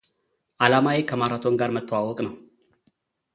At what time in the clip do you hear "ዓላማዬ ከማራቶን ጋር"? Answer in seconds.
0.65-1.69